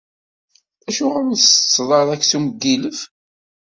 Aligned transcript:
Acuɣer 0.87 1.23
ur 1.31 1.37
tsetteḍ 1.37 1.89
ara 1.99 2.11
aksum 2.15 2.45
n 2.51 2.59
yilef? 2.67 2.99